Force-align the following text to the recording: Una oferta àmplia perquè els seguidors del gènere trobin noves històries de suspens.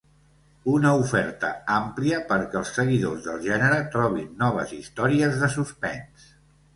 Una 0.75 0.91
oferta 0.99 1.49
àmplia 1.73 2.21
perquè 2.31 2.57
els 2.61 2.71
seguidors 2.77 3.21
del 3.27 3.43
gènere 3.43 3.77
trobin 3.97 4.31
noves 4.45 4.73
històries 4.79 5.37
de 5.43 5.51
suspens. 5.57 6.27